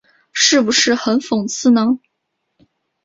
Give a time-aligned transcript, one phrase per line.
[0.33, 1.99] 是不是很讽刺呢？